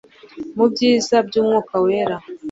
Mubyiza 0.55 1.15
by 1.27 1.35
umwuka 1.41 1.73
wera 1.85 2.15